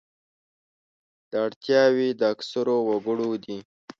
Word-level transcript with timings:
دا 1.31 1.39
اړتیاوې 1.47 2.09
د 2.19 2.21
اکثرو 2.33 2.75
وګړو 2.89 3.31
دي. 3.45 3.57